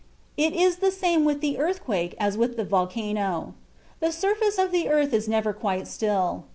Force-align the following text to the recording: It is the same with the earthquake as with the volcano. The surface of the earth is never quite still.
It 0.35 0.53
is 0.53 0.77
the 0.77 0.89
same 0.89 1.25
with 1.25 1.41
the 1.41 1.59
earthquake 1.59 2.15
as 2.19 2.35
with 2.35 2.57
the 2.57 2.63
volcano. 2.65 3.53
The 3.99 4.11
surface 4.11 4.57
of 4.57 4.71
the 4.71 4.89
earth 4.89 5.13
is 5.13 5.27
never 5.29 5.53
quite 5.53 5.87
still. 5.87 6.45